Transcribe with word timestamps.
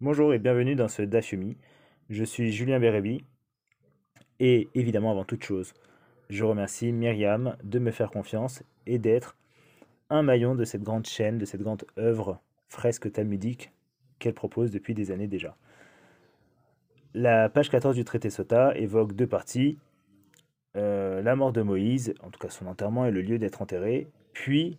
Bonjour 0.00 0.32
et 0.32 0.38
bienvenue 0.38 0.76
dans 0.76 0.86
ce 0.86 1.02
Dafyomi. 1.02 1.56
Je 2.08 2.22
suis 2.22 2.52
Julien 2.52 2.78
Bérébi 2.78 3.24
et 4.38 4.68
évidemment 4.76 5.10
avant 5.10 5.24
toute 5.24 5.42
chose, 5.42 5.74
je 6.30 6.44
remercie 6.44 6.92
Myriam 6.92 7.56
de 7.64 7.80
me 7.80 7.90
faire 7.90 8.12
confiance 8.12 8.62
et 8.86 9.00
d'être 9.00 9.36
un 10.08 10.22
maillon 10.22 10.54
de 10.54 10.64
cette 10.64 10.84
grande 10.84 11.04
chaîne, 11.04 11.36
de 11.36 11.44
cette 11.44 11.62
grande 11.62 11.84
œuvre 11.98 12.40
fresque 12.68 13.10
talmudique 13.10 13.72
qu'elle 14.20 14.34
propose 14.34 14.70
depuis 14.70 14.94
des 14.94 15.10
années 15.10 15.26
déjà. 15.26 15.56
La 17.12 17.48
page 17.48 17.68
14 17.68 17.96
du 17.96 18.04
traité 18.04 18.30
Sota 18.30 18.76
évoque 18.76 19.14
deux 19.14 19.26
parties. 19.26 19.80
Euh, 20.76 21.22
la 21.22 21.34
mort 21.34 21.52
de 21.52 21.62
Moïse, 21.62 22.14
en 22.20 22.30
tout 22.30 22.38
cas 22.38 22.50
son 22.50 22.68
enterrement 22.68 23.04
et 23.04 23.10
le 23.10 23.20
lieu 23.20 23.40
d'être 23.40 23.62
enterré, 23.62 24.06
puis 24.32 24.78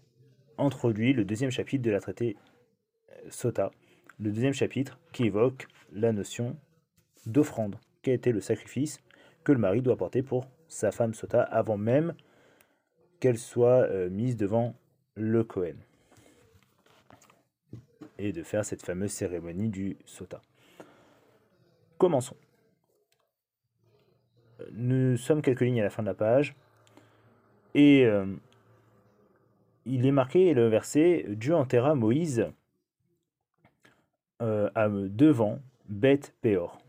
introduit 0.58 1.12
le 1.12 1.26
deuxième 1.26 1.52
chapitre 1.52 1.84
de 1.84 1.92
la 1.92 2.00
traité 2.00 2.38
euh, 3.12 3.16
Sota, 3.30 3.72
le 4.20 4.32
deuxième 4.32 4.54
chapitre 4.54 5.00
qui 5.14 5.26
évoque 5.26 5.68
la 5.94 6.12
notion 6.12 6.58
d'offrande, 7.26 7.78
quel 8.02 8.16
était 8.16 8.32
le 8.32 8.42
sacrifice 8.42 9.00
que 9.44 9.52
le 9.52 9.58
mari 9.58 9.82
doit 9.82 9.98
porter 9.98 10.22
pour 10.22 10.48
sa 10.68 10.92
femme 10.92 11.14
Sota 11.14 11.42
avant 11.42 11.78
même 11.78 12.14
qu'elle 13.20 13.38
soit 13.38 13.84
euh, 13.84 14.10
mise 14.10 14.36
devant 14.38 14.76
le 15.16 15.44
Cohen 15.44 15.76
et 18.18 18.34
de 18.34 18.44
faire 18.44 18.66
cette 18.66 18.84
fameuse 18.84 19.12
cérémonie 19.12 19.70
du 19.70 19.98
Sota. 20.06 20.42
Commençons. 21.98 22.36
Nous 24.74 25.16
sommes 25.18 25.42
quelques 25.42 25.62
lignes 25.62 25.80
à 25.80 25.84
la 25.84 25.90
fin 25.90 26.04
de 26.04 26.08
la 26.08 26.14
page 26.14 26.56
et 27.74 28.06
euh, 28.06 28.26
il 29.86 30.06
est 30.06 30.12
marqué 30.12 30.54
le 30.54 30.68
verset 30.68 31.26
Dieu 31.30 31.56
enterra 31.56 31.96
Moïse 31.96 32.52
euh, 34.42 35.08
devant 35.10 35.60
Beth 35.88 36.34
Péor. 36.42 36.80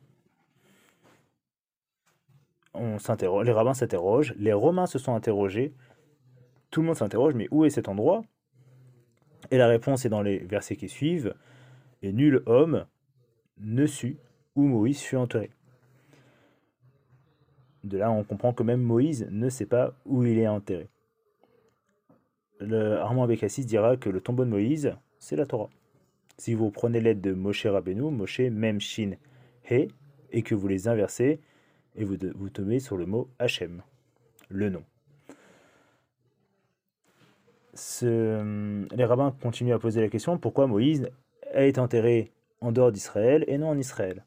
On 2.73 2.97
les 3.43 3.53
rabbins 3.53 3.75
s'interrogent, 3.75 4.35
les 4.39 4.53
Romains 4.53 4.87
se 4.87 4.99
sont 4.99 5.15
interrogés, 5.15 5.75
tout 6.71 6.83
le 6.83 6.87
monde 6.87 6.97
s'interroge, 6.97 7.35
mais 7.35 7.49
où 7.51 7.65
est 7.65 7.71
cet 7.71 7.89
endroit? 7.89 8.23
Et 9.51 9.59
la 9.59 9.67
réponse 9.67 10.05
est 10.05 10.09
dans 10.09 10.23
les 10.23 10.39
versets 10.39 10.77
qui 10.77 10.89
suivent, 10.89 11.35
et 12.03 12.13
nul 12.13 12.43
homme 12.47 12.87
ne 13.59 13.87
sut 13.87 14.19
où 14.55 14.63
Moïse 14.63 15.01
fut 15.01 15.17
enterré. 15.17 15.51
De 17.83 17.99
là, 17.99 18.11
on 18.11 18.23
comprend 18.25 18.53
que 18.53 18.63
même 18.63 18.83
Moïse 18.83 19.27
ne 19.31 19.49
sait 19.49 19.67
pas 19.67 19.95
où 20.05 20.25
il 20.25 20.39
est 20.39 20.49
enterré. 20.49 20.89
Le 22.61 22.99
Armand 22.99 23.27
Bekassis 23.27 23.65
dira 23.65 23.97
que 23.97 24.11
le 24.11 24.21
tombeau 24.21 24.45
de 24.45 24.51
Moïse, 24.51 24.95
c'est 25.19 25.37
la 25.37 25.47
Torah. 25.47 25.71
Si 26.41 26.55
vous 26.55 26.71
prenez 26.71 27.03
l'aide 27.03 27.21
de 27.21 27.35
Moshe 27.35 27.67
Rabbeinu, 27.67 28.11
Moshe 28.11 28.41
Mem 28.41 28.81
Shin 28.81 29.11
He, 29.71 29.89
et 30.33 30.41
que 30.41 30.55
vous 30.55 30.69
les 30.69 30.89
inversez, 30.89 31.39
et 31.97 32.05
vous, 32.05 32.17
vous 32.35 32.49
tombez 32.49 32.81
sur 32.81 32.97
le 32.97 33.05
mot 33.05 33.29
Hachem, 33.39 33.83
le 34.49 34.71
nom. 34.71 34.83
les 37.93 39.05
rabbins 39.05 39.37
continuent 39.43 39.75
à 39.75 39.79
poser 39.79 40.01
la 40.01 40.09
question 40.09 40.39
pourquoi 40.39 40.67
Moïse 40.67 41.11
été 41.55 41.79
enterré 41.79 42.33
en 42.63 42.73
dehors 42.73 42.91
d'Israël 42.91 43.45
et 43.47 43.59
non 43.59 43.69
en 43.69 43.79
Israël? 43.79 44.25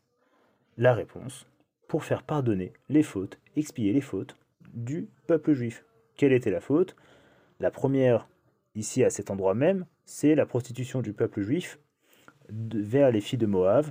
La 0.78 0.94
réponse 0.94 1.48
pour 1.88 2.04
faire 2.04 2.22
pardonner 2.22 2.74
les 2.90 3.02
fautes, 3.02 3.40
expier 3.56 3.92
les 3.92 4.02
fautes 4.02 4.38
du 4.76 5.08
peuple 5.26 5.54
juif. 5.54 5.84
Quelle 6.16 6.34
était 6.34 6.52
la 6.52 6.62
faute? 6.62 6.96
La 7.60 7.72
première, 7.72 8.28
ici 8.76 9.04
à 9.04 9.10
cet 9.10 9.32
endroit 9.32 9.56
même, 9.56 9.88
c'est 10.06 10.36
la 10.36 10.46
prostitution 10.46 11.02
du 11.02 11.14
peuple 11.14 11.42
juif 11.42 11.80
vers 12.50 13.12
les 13.12 13.22
filles 13.22 13.40
de 13.40 13.46
Moab. 13.46 13.86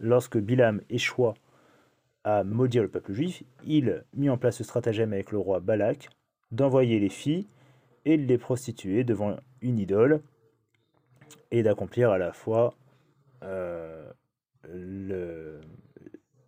Lorsque 0.00 0.38
Bilam 0.38 0.80
échoua 0.90 1.34
à 2.24 2.44
maudire 2.44 2.82
le 2.82 2.88
peuple 2.88 3.12
juif, 3.12 3.42
il 3.64 4.04
mit 4.14 4.30
en 4.30 4.38
place 4.38 4.56
ce 4.56 4.64
stratagème 4.64 5.12
avec 5.12 5.32
le 5.32 5.38
roi 5.38 5.60
Balak 5.60 6.10
d'envoyer 6.50 6.98
les 6.98 7.08
filles 7.08 7.46
et 8.04 8.16
de 8.16 8.24
les 8.24 8.38
prostituer 8.38 9.04
devant 9.04 9.36
une 9.60 9.78
idole 9.78 10.20
et 11.50 11.62
d'accomplir 11.62 12.10
à 12.10 12.18
la 12.18 12.32
fois 12.32 12.74
euh, 13.42 14.10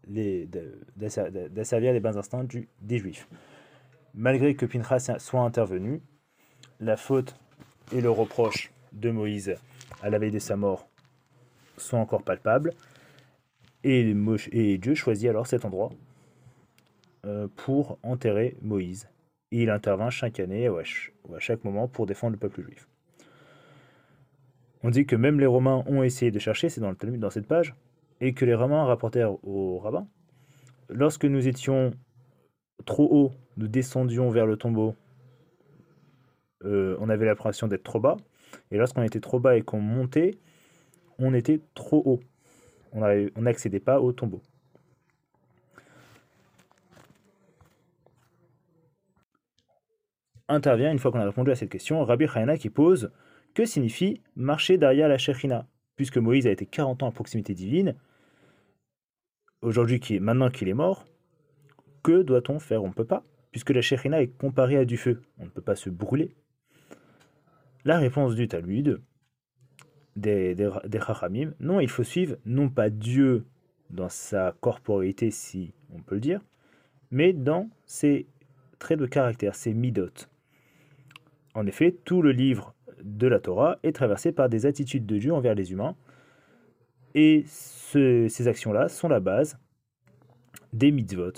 d'asservir 0.07 1.93
les 1.93 2.01
bains 2.01 2.17
instincts 2.17 2.47
des 2.81 2.99
juifs. 2.99 3.29
Malgré 4.15 4.55
que 4.55 4.67
Pinchas 4.67 5.17
soit 5.19 5.41
intervenu, 5.41 6.03
la 6.81 6.97
faute 6.97 7.37
et 7.93 8.01
le 8.01 8.11
reproche 8.11 8.73
de 8.93 9.11
Moïse 9.11 9.55
à 10.03 10.11
la 10.11 10.19
veille 10.19 10.31
de 10.31 10.39
sa 10.39 10.57
mort 10.57 10.89
sont 11.81 11.97
encore 11.97 12.23
palpables. 12.23 12.73
Et, 13.83 14.15
Dieu 14.79 14.95
choisit 14.95 15.29
alors 15.29 15.47
cet 15.47 15.65
endroit 15.65 15.91
euh, 17.27 17.49
pour 17.57 17.99
enterrer 18.03 18.57
Moïse. 18.63 19.09
Et 19.53 19.63
il 19.63 19.71
intervient 19.71 20.11
chaque 20.11 20.39
année 20.39 20.69
ou 20.69 20.79
à 20.79 21.39
chaque 21.39 21.65
moment 21.65 21.89
pour 21.89 22.07
défendre 22.07 22.33
le 22.33 22.39
peuple 22.39 22.63
juif. 22.63 22.87
On 24.83 24.91
dit 24.91 25.07
que 25.07 25.17
même 25.17 25.41
les 25.41 25.47
Romains 25.47 25.83
ont 25.87 26.03
essayé 26.03 26.31
de 26.31 26.39
chercher, 26.39 26.69
c'est 26.69 26.81
dans, 26.81 26.91
le, 26.91 27.19
dans 27.19 27.31
cette 27.31 27.47
page, 27.47 27.75
et 28.21 28.33
que 28.33 28.45
les 28.45 28.55
Romains 28.55 28.85
rapportèrent 28.85 29.33
aux 29.45 29.79
rabbins. 29.79 30.07
Lorsque 30.89 31.25
nous 31.25 31.49
étions 31.49 31.93
trop 32.87 33.09
haut, 33.11 33.33
nous 33.57 33.69
descendions 33.69 34.31
vers 34.31 34.47
le 34.47 34.57
tombeau, 34.57 34.95
euh, 36.65 36.97
on 37.01 37.09
avait 37.09 37.27
l'impression 37.27 37.69
d'être 37.69 37.83
trop 37.83 38.01
bas. 38.01 38.17
Et 38.71 38.79
lorsqu'on 38.79 39.03
était 39.03 39.21
trop 39.21 39.39
bas 39.39 39.57
et 39.57 39.63
qu'on 39.63 39.81
montait, 39.81 40.33
on 41.21 41.35
était 41.35 41.61
trop 41.75 42.03
haut. 42.05 42.21
On 42.93 43.43
n'accédait 43.43 43.81
pas 43.81 44.01
au 44.01 44.13
tombeau. 44.13 44.43
Intervient, 50.49 50.91
une 50.91 50.99
fois 50.99 51.13
qu'on 51.13 51.21
a 51.21 51.25
répondu 51.25 51.53
à 51.53 51.55
cette 51.55 51.71
question, 51.71 52.05
Rabbi 52.05 52.27
Chayana 52.27 52.57
qui 52.57 52.71
pose 52.71 53.13
Que 53.55 53.65
signifie 53.65 54.21
marcher 54.35 54.79
derrière 54.79 55.09
la 55.09 55.17
Shekhinah 55.17 55.67
Puisque 55.95 56.19
Moïse 56.19 56.49
a 56.49 56.51
été 56.51 56.67
40 56.67 57.05
ans 57.05 57.09
à 57.09 57.13
proximité 57.13 57.55
divine, 57.55 57.95
aujourd'hui, 59.63 60.01
maintenant 60.19 60.51
qu'il 60.51 60.69
est 60.69 60.75
mort, 60.75 61.05
que 62.03 62.23
doit-on 62.23 62.59
faire? 62.59 62.83
On 62.83 62.89
ne 62.89 62.93
peut 62.93 63.05
pas, 63.05 63.23
puisque 63.53 63.71
la 63.71 63.83
Shekhinah 63.83 64.23
est 64.23 64.29
comparée 64.39 64.77
à 64.77 64.85
du 64.85 64.97
feu. 64.97 65.23
On 65.39 65.45
ne 65.45 65.51
peut 65.51 65.61
pas 65.61 65.77
se 65.77 65.91
brûler. 65.91 66.35
La 67.85 67.99
réponse 67.99 68.35
du 68.35 68.49
Talmud, 68.49 69.01
des, 70.17 70.55
des, 70.55 70.71
non, 71.61 71.81
il 71.81 71.89
faut 71.89 72.03
suivre 72.03 72.37
non 72.45 72.69
pas 72.69 72.91
Dieu 72.91 73.45
dans 73.91 74.09
sa 74.09 74.55
corporéité, 74.61 75.31
si 75.31 75.73
on 75.95 76.01
peut 76.01 76.17
le 76.17 76.21
dire, 76.21 76.41
mais 77.11 77.33
dans 77.33 77.69
ses 77.87 78.27
traits 78.79 78.99
de 78.99 79.07
caractère, 79.07 79.55
ses 79.55 79.75
midot. 79.75 80.27
En 81.55 81.67
effet, 81.67 81.93
tout 82.05 82.23
le 82.23 82.33
livre 82.33 82.75
de 83.03 83.27
la 83.27 83.41
Torah 83.41 83.79
est 83.83 83.93
traversé 83.93 84.33
par 84.33 84.49
des 84.49 84.67
attitudes 84.67 85.07
de 85.07 85.19
Dieu 85.19 85.33
envers 85.33 85.55
les 85.55 85.73
humains, 85.73 85.97
et 87.15 87.45
ces 87.47 88.49
actions-là 88.49 88.89
sont 88.89 89.09
la 89.09 89.21
base 89.21 89.59
des 90.73 90.93
mitzvot. 90.93 91.33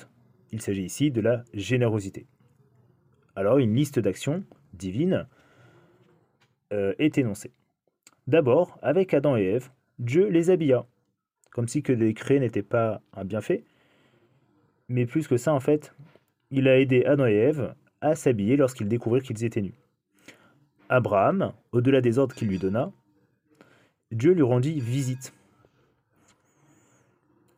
Il 0.50 0.60
s'agit 0.60 0.84
ici 0.84 1.10
de 1.10 1.22
la 1.22 1.44
générosité. 1.54 2.26
Alors, 3.34 3.56
une 3.56 3.74
liste 3.74 3.98
d'actions 3.98 4.44
divines 4.74 5.26
euh, 6.74 6.94
est 6.98 7.16
énoncée. 7.16 7.52
D'abord, 8.26 8.78
avec 8.82 9.14
Adam 9.14 9.36
et 9.36 9.44
Ève, 9.44 9.70
Dieu 9.98 10.28
les 10.28 10.50
habilla, 10.50 10.86
comme 11.50 11.68
si 11.68 11.82
que 11.82 11.92
les 11.92 12.14
créer 12.14 12.40
n'était 12.40 12.62
pas 12.62 13.00
un 13.14 13.24
bienfait, 13.24 13.64
mais 14.88 15.06
plus 15.06 15.26
que 15.26 15.36
ça, 15.36 15.52
en 15.52 15.60
fait, 15.60 15.94
il 16.50 16.68
a 16.68 16.78
aidé 16.78 17.04
Adam 17.04 17.26
et 17.26 17.34
Ève 17.34 17.74
à 18.00 18.14
s'habiller 18.14 18.56
lorsqu'ils 18.56 18.88
découvrirent 18.88 19.22
qu'ils 19.22 19.44
étaient 19.44 19.62
nus. 19.62 19.74
Abraham, 20.88 21.52
au-delà 21.72 22.00
des 22.00 22.18
ordres 22.18 22.34
qu'il 22.34 22.48
lui 22.48 22.58
donna, 22.58 22.92
Dieu 24.10 24.32
lui 24.32 24.42
rendit 24.42 24.78
visite 24.78 25.32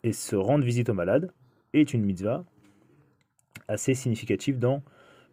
et 0.05 0.13
se 0.13 0.37
rendre 0.37 0.65
visite 0.65 0.89
aux 0.91 0.95
malades 0.95 1.33
est 1.73 1.93
une 1.95 2.05
mitzvah 2.05 2.45
assez 3.67 3.95
significative 3.95 4.59
dans 4.59 4.83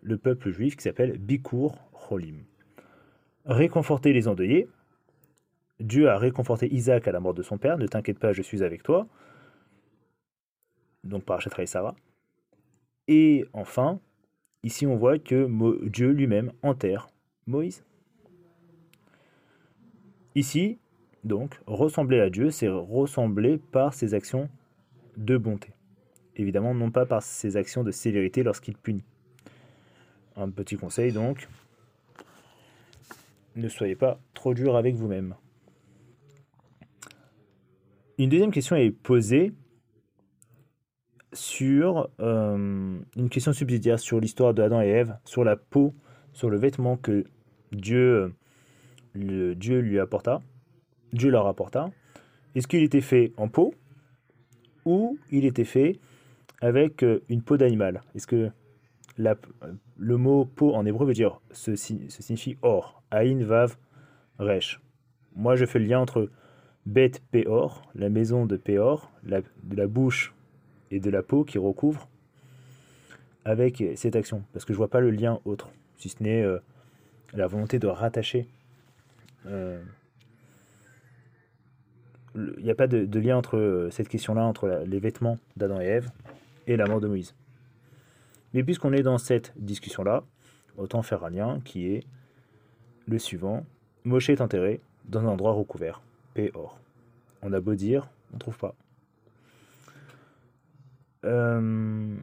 le 0.01 0.17
peuple 0.17 0.49
juif 0.49 0.75
qui 0.75 0.83
s'appelle 0.83 1.17
Bikur 1.17 1.77
Cholim. 1.93 2.43
Réconforter 3.45 4.13
les 4.13 4.27
endeuillés. 4.27 4.67
Dieu 5.81 6.09
a 6.09 6.17
réconforté 6.17 6.73
Isaac 6.73 7.07
à 7.07 7.11
la 7.11 7.19
mort 7.19 7.33
de 7.33 7.43
son 7.43 7.57
père. 7.57 7.77
Ne 7.77 7.87
t'inquiète 7.87 8.19
pas, 8.19 8.33
je 8.33 8.41
suis 8.41 8.63
avec 8.63 8.83
toi. 8.83 9.07
Donc 11.03 11.23
par 11.23 11.39
et 11.59 11.65
Sarah. 11.65 11.95
Et 13.07 13.45
enfin, 13.53 13.99
ici 14.63 14.85
on 14.85 14.95
voit 14.95 15.19
que 15.19 15.47
Dieu 15.87 16.11
lui-même 16.11 16.51
enterre 16.61 17.09
Moïse. 17.47 17.83
Ici, 20.35 20.77
donc, 21.23 21.59
ressembler 21.67 22.19
à 22.19 22.29
Dieu, 22.29 22.49
c'est 22.49 22.69
ressembler 22.69 23.57
par 23.57 23.93
ses 23.93 24.13
actions 24.13 24.49
de 25.17 25.37
bonté. 25.37 25.71
Évidemment, 26.35 26.73
non 26.73 26.89
pas 26.89 27.05
par 27.05 27.21
ses 27.21 27.57
actions 27.57 27.83
de 27.83 27.91
sévérité 27.91 28.41
lorsqu'il 28.41 28.77
punit. 28.77 29.03
Un 30.37 30.49
petit 30.49 30.77
conseil 30.77 31.11
donc, 31.11 31.47
ne 33.55 33.67
soyez 33.67 33.95
pas 33.95 34.19
trop 34.33 34.53
dur 34.53 34.77
avec 34.77 34.95
vous-même. 34.95 35.35
Une 38.17 38.29
deuxième 38.29 38.51
question 38.51 38.75
est 38.75 38.91
posée 38.91 39.53
sur 41.33 42.09
euh, 42.19 42.99
une 43.15 43.29
question 43.29 43.53
subsidiaire 43.53 43.99
sur 43.99 44.19
l'histoire 44.19 44.53
de 44.53 44.61
Adam 44.61 44.81
et 44.81 44.89
Ève, 44.89 45.17
sur 45.25 45.43
la 45.43 45.55
peau, 45.55 45.93
sur 46.33 46.49
le 46.49 46.57
vêtement 46.57 46.97
que 46.97 47.23
Dieu, 47.71 48.33
le, 49.13 49.55
Dieu 49.55 49.79
lui 49.79 49.99
apporta, 49.99 50.41
Dieu 51.13 51.29
leur 51.29 51.47
apporta. 51.47 51.89
Est-ce 52.55 52.67
qu'il 52.67 52.83
était 52.83 53.01
fait 53.01 53.33
en 53.37 53.47
peau 53.47 53.73
ou 54.85 55.17
il 55.31 55.45
était 55.45 55.63
fait 55.63 55.99
avec 56.61 57.03
euh, 57.03 57.23
une 57.29 57.41
peau 57.41 57.57
d'animal? 57.57 58.01
Est-ce 58.13 58.27
que 58.27 58.51
le 59.97 60.17
mot 60.17 60.45
peau 60.45 60.73
en 60.73 60.85
hébreu 60.85 61.05
veut 61.05 61.13
dire 61.13 61.41
ce, 61.51 61.75
signifie 61.75 62.57
or, 62.61 63.03
Aïn, 63.11 63.43
Vav, 63.43 63.77
Resh. 64.39 64.81
Moi 65.35 65.55
je 65.55 65.65
fais 65.65 65.79
le 65.79 65.85
lien 65.85 65.99
entre 65.99 66.29
Bet 66.85 67.11
Peor, 67.31 67.83
la 67.95 68.09
maison 68.09 68.45
de 68.45 68.57
Peor, 68.57 69.11
la, 69.23 69.41
de 69.41 69.75
la 69.75 69.87
bouche 69.87 70.33
et 70.89 70.99
de 70.99 71.09
la 71.09 71.21
peau 71.21 71.43
qui 71.43 71.57
recouvre 71.57 72.07
avec 73.45 73.83
cette 73.95 74.15
action. 74.15 74.43
Parce 74.53 74.65
que 74.65 74.73
je 74.73 74.77
vois 74.77 74.89
pas 74.89 74.99
le 74.99 75.11
lien 75.11 75.39
autre, 75.45 75.69
si 75.97 76.09
ce 76.09 76.21
n'est 76.21 76.43
euh, 76.43 76.59
la 77.33 77.47
volonté 77.47 77.79
de 77.79 77.87
rattacher. 77.87 78.47
Euh, 79.47 79.81
il 82.35 82.63
n'y 82.63 82.71
a 82.71 82.75
pas 82.75 82.87
de, 82.87 83.19
lien 83.19 83.37
entre 83.37 83.57
euh, 83.57 83.89
cette 83.89 84.07
question-là, 84.07 84.43
entre 84.43 84.83
les 84.85 84.99
vêtements 84.99 85.37
d'Adam 85.57 85.81
et 85.81 85.85
Ève 85.85 86.11
et 86.67 86.77
la 86.77 86.85
mort 86.85 87.01
de 87.01 87.07
Moïse. 87.07 87.35
Mais 88.53 88.63
puisqu'on 88.63 88.93
est 88.93 89.03
dans 89.03 89.17
cette 89.17 89.53
discussion-là, 89.57 90.23
autant 90.77 91.01
faire 91.01 91.23
un 91.23 91.29
lien 91.29 91.59
qui 91.63 91.87
est 91.87 92.03
le 93.07 93.19
suivant. 93.19 93.65
Moshe 94.03 94.29
est 94.29 94.41
enterré 94.41 94.81
dans 95.05 95.21
un 95.21 95.27
endroit 95.27 95.53
recouvert, 95.53 96.01
Péor. 96.33 96.79
On 97.41 97.53
a 97.53 97.59
beau 97.59 97.75
dire, 97.75 98.07
on 98.31 98.35
ne 98.35 98.39
trouve 98.39 98.57
pas. 98.57 98.75
Euh, 101.25 102.15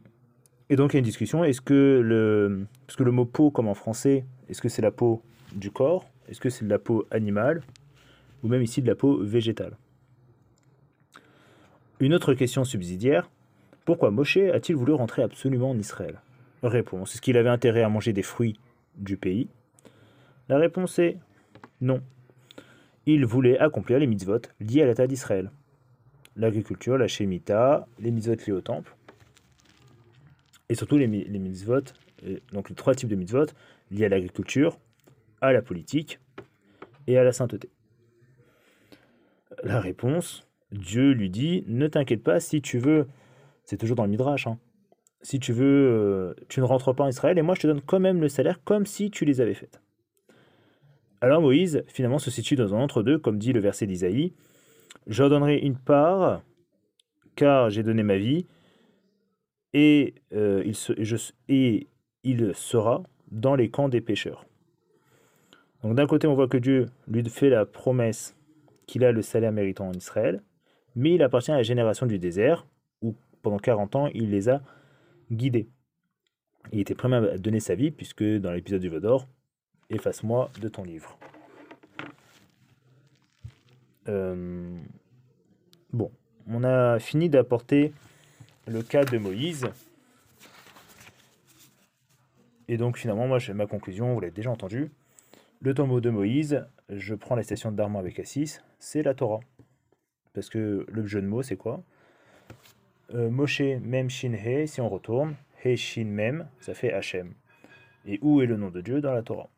et 0.70 0.76
donc 0.76 0.92
il 0.92 0.96
y 0.96 0.98
a 0.98 1.00
une 1.00 1.04
discussion, 1.04 1.44
est-ce 1.44 1.60
que 1.60 2.00
le, 2.04 2.66
que 2.96 3.02
le 3.02 3.12
mot 3.12 3.24
peau, 3.24 3.50
comme 3.50 3.68
en 3.68 3.74
français, 3.74 4.24
est-ce 4.48 4.60
que 4.60 4.68
c'est 4.68 4.82
la 4.82 4.90
peau 4.90 5.22
du 5.54 5.70
corps? 5.70 6.08
Est-ce 6.28 6.40
que 6.40 6.50
c'est 6.50 6.64
de 6.64 6.70
la 6.70 6.78
peau 6.78 7.06
animale? 7.10 7.62
Ou 8.42 8.48
même 8.48 8.62
ici 8.62 8.82
de 8.82 8.86
la 8.86 8.94
peau 8.94 9.22
végétale? 9.22 9.76
Une 12.00 12.14
autre 12.14 12.34
question 12.34 12.64
subsidiaire, 12.64 13.28
pourquoi 13.84 14.10
Moshe 14.10 14.36
a-t-il 14.36 14.76
voulu 14.76 14.92
rentrer 14.92 15.22
absolument 15.22 15.70
en 15.70 15.78
Israël? 15.78 16.20
Réponse, 16.62 17.14
est-ce 17.14 17.22
qu'il 17.22 17.36
avait 17.36 17.48
intérêt 17.48 17.82
à 17.82 17.88
manger 17.88 18.12
des 18.12 18.22
fruits 18.22 18.58
du 18.96 19.16
pays? 19.16 19.48
La 20.48 20.58
réponse 20.58 20.98
est 20.98 21.18
non. 21.80 22.02
Il 23.10 23.24
voulait 23.24 23.58
accomplir 23.58 23.98
les 23.98 24.06
mitzvot 24.06 24.42
liés 24.60 24.82
à 24.82 24.86
l'État 24.86 25.06
d'Israël 25.06 25.50
l'agriculture, 26.36 26.98
la 26.98 27.08
Shemitah, 27.08 27.86
les 27.98 28.10
mitzvot 28.10 28.34
liés 28.34 28.52
au 28.52 28.60
temple, 28.60 28.94
et 30.68 30.74
surtout 30.74 30.98
les, 30.98 31.08
mitzvot, 31.08 31.80
donc 32.52 32.68
les 32.68 32.74
trois 32.74 32.94
types 32.94 33.08
de 33.08 33.16
mitzvot 33.16 33.46
liés 33.90 34.04
à 34.04 34.10
l'agriculture, 34.10 34.78
à 35.40 35.54
la 35.54 35.62
politique 35.62 36.20
et 37.06 37.16
à 37.16 37.24
la 37.24 37.32
sainteté. 37.32 37.70
La 39.62 39.80
réponse, 39.80 40.46
Dieu 40.70 41.12
lui 41.12 41.30
dit, 41.30 41.64
ne 41.66 41.86
t'inquiète 41.86 42.22
pas, 42.22 42.40
si 42.40 42.60
tu 42.60 42.78
veux, 42.78 43.08
c'est 43.64 43.78
toujours 43.78 43.96
dans 43.96 44.04
le 44.04 44.10
Midrash, 44.10 44.46
hein, 44.46 44.58
si 45.22 45.40
tu 45.40 45.54
veux, 45.54 45.64
euh, 45.64 46.34
tu 46.50 46.60
ne 46.60 46.66
rentres 46.66 46.94
pas 46.94 47.04
en 47.04 47.08
Israël 47.08 47.38
et 47.38 47.42
moi 47.42 47.54
je 47.54 47.62
te 47.62 47.66
donne 47.66 47.80
quand 47.80 48.00
même 48.00 48.20
le 48.20 48.28
salaire 48.28 48.62
comme 48.64 48.84
si 48.84 49.10
tu 49.10 49.24
les 49.24 49.40
avais 49.40 49.54
faites. 49.54 49.80
Alors 51.20 51.40
Moïse, 51.42 51.82
finalement, 51.88 52.18
se 52.18 52.30
situe 52.30 52.54
dans 52.54 52.74
un 52.74 52.78
entre-deux, 52.78 53.18
comme 53.18 53.38
dit 53.38 53.52
le 53.52 53.60
verset 53.60 53.86
d'Isaïe, 53.86 54.32
je 55.06 55.24
donnerai 55.24 55.58
une 55.58 55.76
part, 55.76 56.42
car 57.34 57.70
j'ai 57.70 57.82
donné 57.82 58.02
ma 58.02 58.18
vie, 58.18 58.46
et, 59.74 60.14
euh, 60.32 60.62
et 61.48 61.88
il 62.24 62.54
sera 62.54 63.02
dans 63.30 63.56
les 63.56 63.70
camps 63.70 63.88
des 63.88 64.00
pécheurs. 64.00 64.46
Donc 65.82 65.94
d'un 65.94 66.06
côté, 66.06 66.26
on 66.26 66.34
voit 66.34 66.48
que 66.48 66.56
Dieu 66.56 66.86
lui 67.06 67.24
fait 67.28 67.50
la 67.50 67.66
promesse 67.66 68.36
qu'il 68.86 69.04
a 69.04 69.12
le 69.12 69.22
salaire 69.22 69.52
méritant 69.52 69.88
en 69.88 69.92
Israël, 69.92 70.42
mais 70.94 71.14
il 71.14 71.22
appartient 71.22 71.52
à 71.52 71.56
la 71.56 71.62
génération 71.62 72.06
du 72.06 72.18
désert, 72.18 72.66
où 73.02 73.14
pendant 73.42 73.58
40 73.58 73.96
ans, 73.96 74.06
il 74.14 74.30
les 74.30 74.48
a 74.48 74.62
guidés. 75.30 75.68
Il 76.72 76.80
était 76.80 76.94
prêt 76.94 77.12
à 77.12 77.38
donner 77.38 77.60
sa 77.60 77.74
vie, 77.74 77.90
puisque 77.90 78.24
dans 78.24 78.52
l'épisode 78.52 78.80
du 78.80 78.88
Vaudor, 78.88 79.28
efface-moi 79.90 80.50
de 80.60 80.68
ton 80.68 80.84
livre. 80.84 81.18
Euh, 84.08 84.78
bon, 85.92 86.10
on 86.48 86.64
a 86.64 86.98
fini 86.98 87.28
d'apporter 87.28 87.92
le 88.66 88.82
cas 88.82 89.04
de 89.04 89.18
Moïse. 89.18 89.66
Et 92.68 92.76
donc 92.76 92.98
finalement, 92.98 93.26
moi, 93.26 93.38
ma 93.54 93.66
conclusion, 93.66 94.14
vous 94.14 94.20
l'avez 94.20 94.32
déjà 94.32 94.50
entendu. 94.50 94.90
Le 95.60 95.74
tombeau 95.74 96.00
de 96.00 96.10
Moïse, 96.10 96.64
je 96.88 97.14
prends 97.14 97.34
la 97.34 97.42
station 97.42 97.72
d'Armand 97.72 97.98
avec 97.98 98.18
Assis, 98.18 98.58
c'est 98.78 99.02
la 99.02 99.14
Torah. 99.14 99.40
Parce 100.34 100.50
que 100.50 100.86
le 100.88 101.06
jeu 101.06 101.20
de 101.20 101.26
mots, 101.26 101.42
c'est 101.42 101.56
quoi? 101.56 101.82
Euh, 103.14 103.30
Moshe, 103.30 103.60
Mem, 103.60 104.10
Shin, 104.10 104.34
He, 104.34 104.66
si 104.66 104.80
on 104.80 104.88
retourne, 104.88 105.34
He, 105.64 105.76
Shin, 105.76 106.04
Mem, 106.04 106.46
ça 106.60 106.74
fait 106.74 106.92
Hachem. 106.92 107.32
Et 108.06 108.18
où 108.22 108.40
est 108.42 108.46
le 108.46 108.56
nom 108.56 108.70
de 108.70 108.80
Dieu? 108.80 109.00
Dans 109.00 109.12
la 109.12 109.22
Torah 109.22 109.48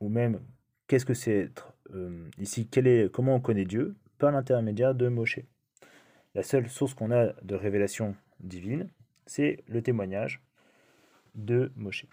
Ou 0.00 0.08
même, 0.08 0.40
qu'est-ce 0.86 1.06
que 1.06 1.14
c'est 1.14 1.38
être 1.38 1.72
euh, 1.94 2.28
ici, 2.38 2.68
est, 2.74 3.12
comment 3.12 3.34
on 3.36 3.40
connaît 3.40 3.64
Dieu 3.64 3.96
Par 4.18 4.32
l'intermédiaire 4.32 4.94
de 4.94 5.08
Moshe. 5.08 5.40
La 6.34 6.42
seule 6.42 6.68
source 6.68 6.94
qu'on 6.94 7.10
a 7.10 7.32
de 7.42 7.54
révélation 7.54 8.14
divine, 8.40 8.88
c'est 9.24 9.64
le 9.68 9.82
témoignage 9.82 10.42
de 11.34 11.72
Moshe. 11.76 12.06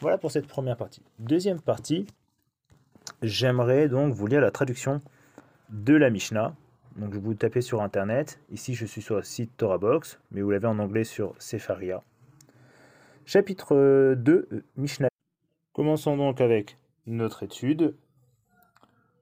Voilà 0.00 0.18
pour 0.18 0.30
cette 0.30 0.46
première 0.46 0.76
partie. 0.76 1.02
Deuxième 1.18 1.60
partie, 1.60 2.06
j'aimerais 3.22 3.88
donc 3.88 4.12
vous 4.12 4.26
lire 4.26 4.40
la 4.40 4.50
traduction 4.50 5.00
de 5.70 5.94
la 5.94 6.10
Mishnah. 6.10 6.54
Donc 6.96 7.14
vous 7.14 7.34
tapez 7.34 7.60
sur 7.60 7.82
internet. 7.82 8.38
Ici 8.50 8.74
je 8.74 8.86
suis 8.86 9.02
sur 9.02 9.16
le 9.16 9.22
site 9.22 9.56
TorahBox, 9.56 10.20
mais 10.30 10.42
vous 10.42 10.50
l'avez 10.50 10.66
en 10.66 10.78
anglais 10.78 11.04
sur 11.04 11.34
Sepharia. 11.38 12.02
Chapitre 13.24 14.14
2, 14.14 14.64
Mishnah. 14.76 15.08
Commençons 15.74 16.16
donc 16.16 16.40
avec 16.40 16.78
notre 17.06 17.42
étude 17.42 17.96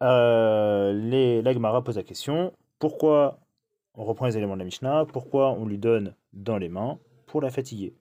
euh, 0.02 0.92
les, 0.92 1.40
l'Agmara 1.40 1.82
pose 1.82 1.96
la 1.96 2.02
question 2.02 2.52
pourquoi 2.78 3.38
on 3.94 4.04
reprend 4.04 4.26
les 4.26 4.36
éléments 4.36 4.52
de 4.54 4.58
la 4.58 4.64
Mishnah 4.66 5.06
Pourquoi 5.06 5.52
on 5.52 5.64
lui 5.64 5.78
donne 5.78 6.14
dans 6.34 6.58
les 6.58 6.68
mains 6.68 6.98
Pour 7.26 7.40
la 7.40 7.50
fatiguer? 7.50 7.94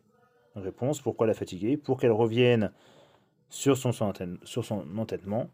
Réponse 0.56 1.00
pourquoi 1.00 1.28
la 1.28 1.34
fatiguer? 1.34 1.78
Pour 1.78 1.98
qu'elle 1.98 2.12
revienne 2.12 2.74
sur 3.50 3.78
son, 3.78 3.92
sur 4.44 4.66
son 4.66 4.98
entêtement 4.98 5.48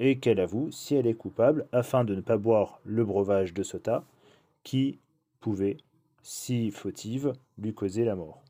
et 0.00 0.18
qu'elle 0.18 0.40
avoue 0.40 0.72
si 0.72 0.96
elle 0.96 1.06
est 1.06 1.14
coupable 1.14 1.68
afin 1.70 2.02
de 2.02 2.16
ne 2.16 2.20
pas 2.20 2.36
boire 2.36 2.80
le 2.84 3.04
breuvage 3.04 3.54
de 3.54 3.62
Sota 3.62 4.02
qui 4.64 4.98
pouvait, 5.38 5.76
si 6.24 6.72
fautive, 6.72 7.32
lui 7.58 7.74
causer 7.74 8.04
la 8.04 8.16
mort. 8.16 8.42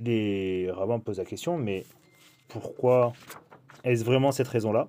Les 0.00 0.70
rabbins 0.72 0.98
posent 0.98 1.18
la 1.18 1.24
question 1.24 1.56
mais 1.56 1.84
pourquoi 2.50 3.12
est-ce 3.84 4.04
vraiment 4.04 4.32
cette 4.32 4.48
raison-là 4.48 4.86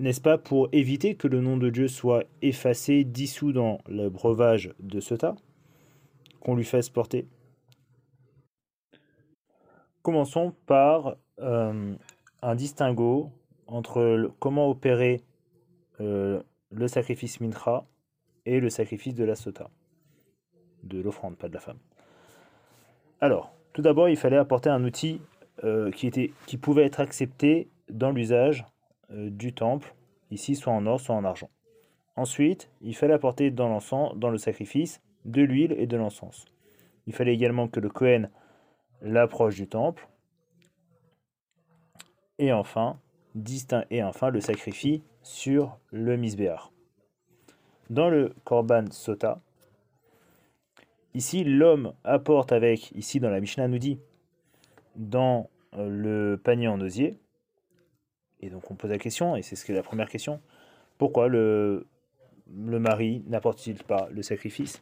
n'est-ce 0.00 0.20
pas, 0.20 0.36
pour 0.36 0.68
éviter 0.72 1.14
que 1.14 1.28
le 1.28 1.40
nom 1.40 1.56
de 1.56 1.70
Dieu 1.70 1.86
soit 1.86 2.24
effacé, 2.42 3.04
dissous 3.04 3.52
dans 3.52 3.78
le 3.88 4.08
breuvage 4.10 4.74
de 4.80 4.98
ce 4.98 5.14
qu'on 6.40 6.56
lui 6.56 6.64
fasse 6.64 6.88
porter? 6.88 7.28
Commençons 10.02 10.54
par 10.66 11.16
euh, 11.40 11.94
un 12.42 12.54
distinguo 12.54 13.30
entre 13.68 14.32
comment 14.38 14.68
opérer 14.68 15.22
euh, 16.00 16.42
le 16.70 16.88
sacrifice 16.88 17.40
mincha 17.40 17.84
et 18.44 18.60
le 18.60 18.70
sacrifice 18.70 19.14
de 19.14 19.24
la 19.24 19.34
sota, 19.34 19.70
de 20.82 21.00
l'offrande, 21.00 21.36
pas 21.36 21.48
de 21.48 21.54
la 21.54 21.60
femme. 21.60 21.78
Alors, 23.20 23.52
tout 23.72 23.82
d'abord, 23.82 24.08
il 24.08 24.16
fallait 24.16 24.36
apporter 24.36 24.68
un 24.68 24.84
outil 24.84 25.20
euh, 25.64 25.90
qui, 25.90 26.06
était, 26.06 26.32
être 26.78 27.00
accepté 27.00 27.68
dans 27.88 28.10
l'usage 28.10 28.66
euh, 29.10 29.30
du 29.30 29.52
temple, 29.52 29.94
ici 30.30 30.54
soit 30.54 30.72
en 30.72 30.86
or, 30.86 31.00
soit 31.00 31.14
en 31.14 31.24
argent. 31.24 31.50
Ensuite, 32.16 32.70
il 32.80 32.94
fallait 32.94 33.14
apporter 33.14 33.50
dans 33.50 33.68
l'encens, 33.68 34.14
dans 34.16 34.30
le 34.30 34.38
sacrifice, 34.38 35.00
de 35.24 35.42
l'huile 35.42 35.74
et 35.78 35.86
de 35.86 35.96
l'encens. 35.96 36.46
Il 37.06 37.14
fallait 37.14 37.34
également 37.34 37.68
que 37.68 37.80
le 37.80 37.88
Kohen 37.88 38.30
l'approche 39.02 39.56
du 39.56 39.68
temple. 39.68 40.08
Et 42.38 42.52
enfin, 42.52 42.98
distinct, 43.34 43.84
et 43.90 44.02
enfin 44.02 44.30
le 44.30 44.40
sacrifice 44.40 45.00
sur 45.22 45.78
le 45.90 46.16
misbéar. 46.16 46.72
Dans 47.90 48.10
le 48.10 48.34
Korban 48.44 48.90
Sota, 48.90 49.40
ici 51.14 51.44
l'homme 51.44 51.94
apporte 52.04 52.52
avec, 52.52 52.90
ici 52.92 53.20
dans 53.20 53.30
la 53.30 53.40
Mishnah 53.40 53.68
nous 53.68 53.78
dit, 53.78 53.98
dans 54.96 55.50
euh, 55.74 55.88
le 55.88 56.36
panier 56.36 56.68
en 56.68 56.80
osier, 56.80 57.18
et 58.40 58.50
donc 58.50 58.70
on 58.70 58.74
pose 58.74 58.90
la 58.90 58.98
question, 58.98 59.36
et 59.36 59.42
c'est 59.42 59.56
ce 59.56 59.64
que 59.64 59.72
la 59.72 59.82
première 59.82 60.08
question, 60.08 60.40
Pourquoi 60.98 61.28
le, 61.28 61.86
le 62.54 62.78
mari 62.78 63.22
n'apporte-t-il 63.26 63.82
pas 63.84 64.08
le 64.10 64.22
sacrifice? 64.22 64.80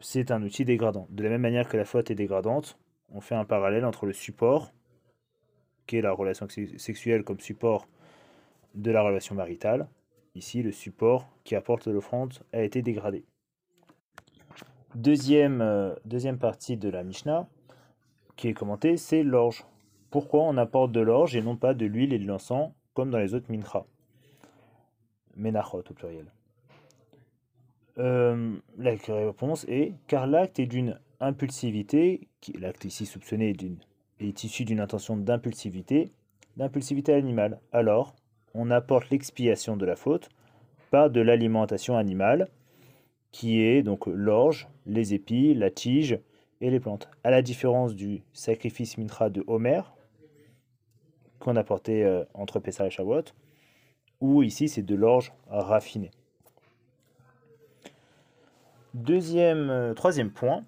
C'est 0.00 0.30
un 0.30 0.42
outil 0.42 0.64
dégradant. 0.64 1.06
De 1.10 1.22
la 1.22 1.28
même 1.28 1.42
manière 1.42 1.68
que 1.68 1.76
la 1.76 1.84
faute 1.84 2.10
est 2.10 2.14
dégradante, 2.14 2.78
on 3.10 3.20
fait 3.20 3.34
un 3.34 3.44
parallèle 3.44 3.84
entre 3.84 4.06
le 4.06 4.14
support, 4.14 4.72
qui 5.86 5.96
est 5.96 6.02
la 6.02 6.12
relation 6.12 6.48
sexuelle 6.48 7.24
comme 7.24 7.40
support 7.40 7.88
de 8.74 8.90
la 8.90 9.02
relation 9.02 9.34
maritale. 9.34 9.88
Ici, 10.34 10.62
le 10.62 10.72
support 10.72 11.28
qui 11.44 11.56
apporte 11.56 11.86
l'offrande 11.88 12.34
a 12.52 12.62
été 12.62 12.80
dégradé. 12.80 13.24
Deuxième, 14.94 15.60
euh, 15.60 15.94
deuxième 16.04 16.38
partie 16.38 16.76
de 16.76 16.88
la 16.88 17.02
Mishnah, 17.02 17.48
qui 18.40 18.48
est 18.48 18.54
commentée, 18.54 18.96
c'est 18.96 19.22
l'orge. 19.22 19.66
Pourquoi 20.10 20.44
on 20.44 20.56
apporte 20.56 20.92
de 20.92 21.00
l'orge 21.00 21.36
et 21.36 21.42
non 21.42 21.56
pas 21.56 21.74
de 21.74 21.84
l'huile 21.84 22.14
et 22.14 22.18
de 22.18 22.26
l'encens, 22.26 22.72
comme 22.94 23.10
dans 23.10 23.18
les 23.18 23.34
autres 23.34 23.52
mincha 23.52 23.84
Menachot 25.36 25.84
au 25.90 25.92
pluriel. 25.92 26.24
Euh, 27.98 28.56
la 28.78 28.92
réponse 29.08 29.66
est 29.68 29.92
car 30.06 30.26
l'acte 30.26 30.58
est 30.58 30.66
d'une 30.66 30.98
impulsivité, 31.20 32.28
l'acte 32.58 32.86
ici 32.86 33.04
soupçonné 33.04 33.54
est 34.20 34.44
issu 34.44 34.64
d'une 34.64 34.80
intention 34.80 35.18
d'impulsivité, 35.18 36.10
d'impulsivité 36.56 37.12
animale. 37.12 37.60
Alors, 37.72 38.14
on 38.54 38.70
apporte 38.70 39.10
l'expiation 39.10 39.76
de 39.76 39.84
la 39.84 39.96
faute 39.96 40.30
par 40.90 41.10
de 41.10 41.20
l'alimentation 41.20 41.94
animale, 41.94 42.48
qui 43.32 43.60
est 43.60 43.82
donc 43.82 44.06
l'orge, 44.06 44.66
les 44.86 45.12
épis, 45.12 45.52
la 45.52 45.70
tige 45.70 46.18
et 46.60 46.70
les 46.70 46.80
plantes. 46.80 47.08
À 47.24 47.30
la 47.30 47.42
différence 47.42 47.94
du 47.94 48.22
sacrifice 48.32 48.98
mintra 48.98 49.30
de 49.30 49.42
Homer, 49.46 49.82
qu'on 51.38 51.56
apportait 51.56 52.02
euh, 52.04 52.24
entre 52.34 52.60
Pessah 52.60 52.86
et 52.86 52.90
Shavuot, 52.90 53.24
où 54.20 54.42
ici 54.42 54.68
c'est 54.68 54.82
de 54.82 54.94
l'orge 54.94 55.32
raffinée. 55.48 56.10
Deuxième, 58.94 59.70
euh, 59.70 59.94
troisième 59.94 60.30
point, 60.30 60.64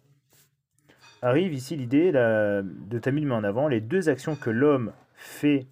arrive 1.23 1.53
ici 1.53 1.77
l'idée 1.77 2.13
de 2.13 2.99
Tamid 2.99 3.25
met 3.25 3.35
en 3.35 3.45
avant 3.45 3.69
les 3.69 3.81
deux 3.81 4.09
actions 4.09 4.37
que 4.37 4.51
l'homme 4.51 4.93
fait 5.15 5.67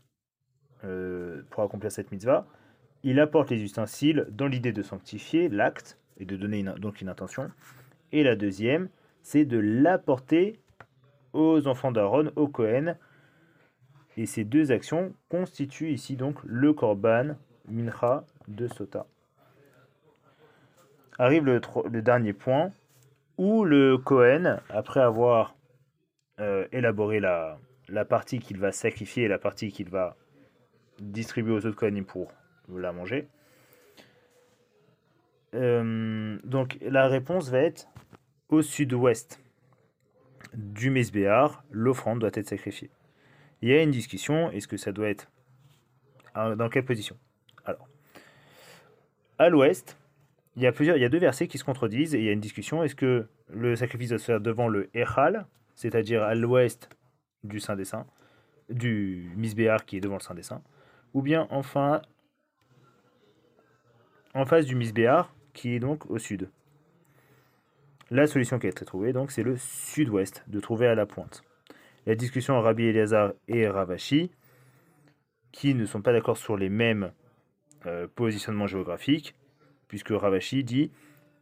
euh, 0.84 1.42
pour 1.50 1.62
accomplir 1.62 1.90
cette 1.90 2.12
mitzvah. 2.12 2.46
Il 3.02 3.18
apporte 3.18 3.50
les 3.50 3.62
ustensiles 3.62 4.26
dans 4.30 4.46
l'idée 4.46 4.72
de 4.72 4.82
sanctifier 4.82 5.48
l'acte 5.48 5.98
et 6.18 6.24
de 6.24 6.36
donner 6.36 6.62
donc 6.78 7.00
une 7.00 7.08
intention. 7.08 7.50
Et 8.12 8.22
la 8.22 8.36
deuxième, 8.36 8.88
c'est 9.30 9.44
de 9.44 9.58
l'apporter 9.58 10.58
aux 11.32 11.68
enfants 11.68 11.92
d'Aaron, 11.92 12.32
au 12.34 12.48
Kohen. 12.48 12.96
Et 14.16 14.26
ces 14.26 14.42
deux 14.42 14.72
actions 14.72 15.14
constituent 15.28 15.92
ici 15.92 16.16
donc 16.16 16.38
le 16.44 16.72
korban 16.72 17.36
mincha 17.68 18.24
de 18.48 18.66
Sota. 18.66 19.06
Arrive 21.16 21.44
le, 21.44 21.60
dernier 22.02 22.32
point 22.32 22.70
où 23.38 23.64
le 23.64 23.98
Kohen, 23.98 24.60
après 24.68 24.98
avoir 24.98 25.54
euh, 26.40 26.66
élaboré 26.72 27.20
la, 27.20 27.56
la 27.88 28.04
partie 28.04 28.40
qu'il 28.40 28.58
va 28.58 28.72
sacrifier 28.72 29.24
et 29.24 29.28
la 29.28 29.38
partie 29.38 29.70
qu'il 29.70 29.90
va 29.90 30.16
distribuer 30.98 31.52
aux 31.52 31.66
autres 31.66 31.76
Kohanim 31.76 32.04
pour 32.04 32.32
la 32.68 32.92
manger, 32.92 33.28
euh, 35.54 36.36
donc 36.42 36.78
la 36.82 37.06
réponse 37.06 37.48
va 37.48 37.58
être 37.58 37.86
au 38.50 38.62
sud-ouest 38.62 39.40
du 40.54 40.90
Mesbéar, 40.90 41.64
l'offrande 41.70 42.20
doit 42.20 42.30
être 42.34 42.48
sacrifiée. 42.48 42.90
Il 43.62 43.68
y 43.68 43.72
a 43.72 43.82
une 43.82 43.90
discussion, 43.90 44.50
est-ce 44.50 44.68
que 44.68 44.76
ça 44.76 44.92
doit 44.92 45.08
être 45.08 45.30
dans 46.34 46.68
quelle 46.68 46.84
position? 46.84 47.16
Alors, 47.64 47.88
à 49.38 49.48
l'ouest, 49.48 49.96
il 50.56 50.62
y 50.62 50.66
a 50.66 50.72
plusieurs, 50.72 50.96
il 50.96 51.00
y 51.00 51.04
a 51.04 51.08
deux 51.08 51.18
versets 51.18 51.46
qui 51.46 51.58
se 51.58 51.64
contredisent 51.64 52.14
et 52.14 52.18
il 52.18 52.24
y 52.24 52.28
a 52.28 52.32
une 52.32 52.40
discussion. 52.40 52.82
Est-ce 52.82 52.94
que 52.94 53.28
le 53.52 53.76
sacrifice 53.76 54.10
doit 54.10 54.18
se 54.18 54.24
faire 54.24 54.40
devant 54.40 54.68
le 54.68 54.90
Echal, 54.94 55.46
c'est-à-dire 55.74 56.22
à, 56.22 56.34
l'ouest 56.34 56.88
du 57.44 57.60
Saint 57.60 57.76
des 57.76 57.84
Saints, 57.84 58.06
du 58.68 59.32
Misbéar 59.36 59.84
qui 59.84 59.96
est 59.96 60.00
devant 60.00 60.16
le 60.16 60.20
Saint 60.20 60.34
des 60.34 60.42
Saints, 60.42 60.62
ou 61.14 61.22
bien 61.22 61.46
enfin 61.50 62.02
en 64.34 64.46
face 64.46 64.66
du 64.66 64.74
Misbéar 64.74 65.34
qui 65.52 65.74
est 65.74 65.80
donc 65.80 66.10
au 66.10 66.18
sud? 66.18 66.50
La 68.10 68.26
solution 68.26 68.58
qui 68.58 68.66
a 68.66 68.70
été 68.70 68.84
trouvée, 68.84 69.12
donc, 69.12 69.30
c'est 69.30 69.44
le 69.44 69.56
sud-ouest, 69.56 70.42
de 70.48 70.58
trouver 70.58 70.88
à 70.88 70.96
la 70.96 71.06
pointe. 71.06 71.44
La 72.06 72.16
discussion 72.16 72.54
entre 72.54 72.64
Rabbi 72.64 72.86
Eliazar 72.86 73.32
et 73.46 73.68
Ravashi, 73.68 74.32
qui 75.52 75.74
ne 75.74 75.86
sont 75.86 76.02
pas 76.02 76.12
d'accord 76.12 76.36
sur 76.36 76.56
les 76.56 76.68
mêmes 76.68 77.12
euh, 77.86 78.08
positionnements 78.12 78.66
géographiques, 78.66 79.36
puisque 79.86 80.10
Ravashi 80.10 80.64
dit 80.64 80.90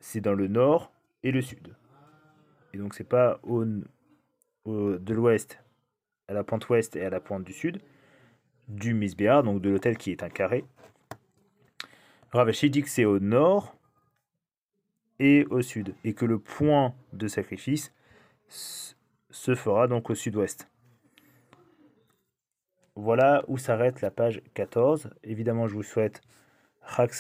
c'est 0.00 0.20
dans 0.20 0.34
le 0.34 0.46
nord 0.46 0.92
et 1.22 1.30
le 1.30 1.40
sud. 1.40 1.74
Et 2.74 2.78
donc 2.78 2.94
c'est 2.94 3.08
pas 3.08 3.40
au, 3.42 3.64
de 3.64 5.14
l'ouest 5.14 5.62
à 6.28 6.34
la 6.34 6.44
pointe 6.44 6.68
ouest 6.68 6.96
et 6.96 7.04
à 7.04 7.10
la 7.10 7.20
pointe 7.20 7.44
du 7.44 7.52
sud 7.52 7.80
du 8.68 8.92
Misbéar, 8.92 9.42
donc 9.42 9.62
de 9.62 9.70
l'hôtel 9.70 9.96
qui 9.96 10.10
est 10.10 10.22
un 10.22 10.28
carré. 10.28 10.64
Ravashi 12.32 12.68
dit 12.68 12.82
que 12.82 12.90
c'est 12.90 13.06
au 13.06 13.18
nord 13.18 13.77
et 15.18 15.46
au 15.50 15.62
sud, 15.62 15.94
et 16.04 16.14
que 16.14 16.24
le 16.24 16.38
point 16.38 16.94
de 17.12 17.28
sacrifice 17.28 17.92
se 18.48 19.54
fera 19.54 19.88
donc 19.88 20.10
au 20.10 20.14
sud-ouest. 20.14 20.68
Voilà 22.94 23.44
où 23.46 23.58
s'arrête 23.58 24.00
la 24.00 24.10
page 24.10 24.42
14. 24.54 25.10
Évidemment, 25.22 25.68
je 25.68 25.74
vous 25.74 25.82
souhaite 25.82 26.20
Chag 26.96 27.12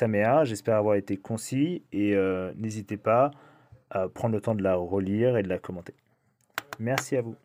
J'espère 0.44 0.76
avoir 0.76 0.96
été 0.96 1.16
concis 1.16 1.84
et 1.92 2.14
euh, 2.14 2.52
n'hésitez 2.56 2.96
pas 2.96 3.30
à 3.90 4.08
prendre 4.08 4.34
le 4.34 4.40
temps 4.40 4.54
de 4.54 4.62
la 4.62 4.74
relire 4.74 5.36
et 5.36 5.42
de 5.42 5.48
la 5.48 5.58
commenter. 5.58 5.94
Merci 6.78 7.16
à 7.16 7.22
vous. 7.22 7.36